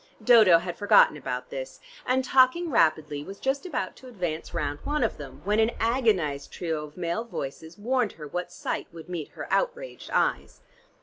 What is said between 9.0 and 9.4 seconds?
meet